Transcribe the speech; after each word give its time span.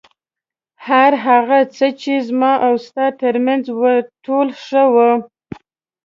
هر 0.87 1.11
هغه 1.25 1.59
څه 1.75 1.87
چې 2.01 2.13
زما 2.27 2.53
او 2.65 2.73
ستا 2.85 3.05
تر 3.21 3.35
منځ 3.45 3.65
و 3.79 3.81
ټول 4.25 4.47
ښه 4.65 4.83
وو. 4.93 5.11